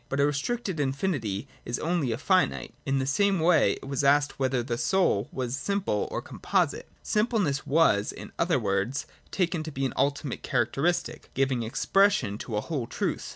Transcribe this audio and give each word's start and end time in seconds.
But 0.09 0.19
a 0.19 0.25
restricted 0.25 0.79
infinity 0.79 1.47
is 1.63 1.77
itself 1.77 1.91
only 1.91 2.11
a 2.11 2.17
finite. 2.17 2.73
In 2.87 2.97
the 2.97 3.05
same 3.05 3.39
way 3.39 3.73
it 3.73 3.87
was 3.87 4.03
asked 4.03 4.39
whether 4.39 4.63
the 4.63 4.75
soul 4.79 5.29
was 5.31 5.55
simple 5.55 6.07
or 6.09 6.23
composite. 6.23 6.89
Simpleness 7.03 7.67
was, 7.67 8.11
in 8.11 8.31
other 8.39 8.57
words, 8.57 9.05
taken 9.29 9.61
to 9.61 9.71
be 9.71 9.85
an 9.85 9.93
ultimate 9.95 10.41
characteristic, 10.41 11.29
giving 11.35 11.61
expression 11.61 12.39
to 12.39 12.55
a 12.57 12.61
whole 12.61 12.87
truth. 12.87 13.29